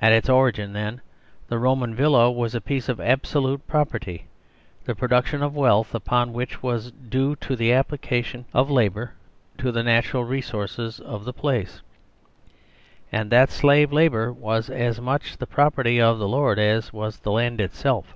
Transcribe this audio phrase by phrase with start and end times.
[0.00, 1.02] At its origin, then,
[1.48, 4.28] the Roman Villa was a piece of absolute property,
[4.86, 9.12] the production of wealth upon which was due to the application of slave labour
[9.58, 11.82] to the natural resources of the place;
[13.12, 17.30] and that slave labour was as much the property of the lord as was the
[17.30, 18.14] land itself.